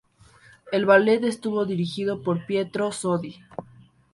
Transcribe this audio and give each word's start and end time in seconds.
El 0.71 0.87
ballet 0.87 1.23
estuvo 1.25 1.63
dirigido 1.67 2.23
por 2.23 2.47
Pietro 2.47 2.91
Sodi. 2.91 3.35